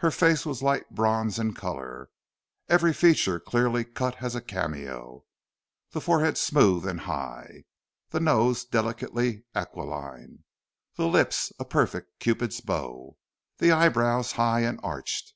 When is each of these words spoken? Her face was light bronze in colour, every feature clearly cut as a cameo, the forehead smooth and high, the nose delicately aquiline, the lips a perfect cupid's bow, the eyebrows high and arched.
Her 0.00 0.10
face 0.10 0.44
was 0.44 0.60
light 0.62 0.90
bronze 0.90 1.38
in 1.38 1.54
colour, 1.54 2.10
every 2.68 2.92
feature 2.92 3.40
clearly 3.40 3.86
cut 3.86 4.22
as 4.22 4.34
a 4.34 4.42
cameo, 4.42 5.24
the 5.92 6.00
forehead 6.02 6.36
smooth 6.36 6.86
and 6.86 7.00
high, 7.00 7.64
the 8.10 8.20
nose 8.20 8.66
delicately 8.66 9.44
aquiline, 9.54 10.44
the 10.96 11.06
lips 11.06 11.54
a 11.58 11.64
perfect 11.64 12.20
cupid's 12.20 12.60
bow, 12.60 13.16
the 13.56 13.72
eyebrows 13.72 14.32
high 14.32 14.60
and 14.60 14.78
arched. 14.82 15.32